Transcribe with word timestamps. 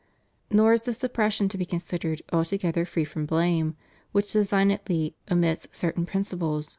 * 0.29 0.41
Nor 0.49 0.73
is 0.73 0.81
the 0.81 0.95
suppression 0.95 1.47
to 1.49 1.59
be 1.59 1.63
considered 1.63 2.23
altogether 2.33 2.87
free 2.87 3.05
from 3.05 3.27
blame, 3.27 3.75
which 4.13 4.33
designedly 4.33 5.15
omits 5.29 5.67
certain 5.73 6.07
principles 6.07 6.33
of' 6.33 6.39
Conal 6.39 6.59
de 6.59 6.63
Fid. 6.63 6.69